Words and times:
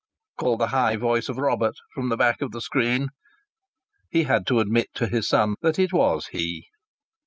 called 0.35 0.59
the 0.59 0.69
high 0.73 0.95
voice 0.95 1.29
of 1.29 1.37
Robert 1.37 1.75
from 1.93 2.09
the 2.09 2.17
back 2.17 2.41
of 2.41 2.49
the 2.51 2.59
screen. 2.59 3.09
He 4.09 4.23
had 4.23 4.47
to 4.47 4.59
admit 4.59 4.87
to 4.95 5.05
his 5.05 5.29
son 5.29 5.53
that 5.61 5.77
it 5.77 5.93
was 5.93 6.29
he. 6.31 6.69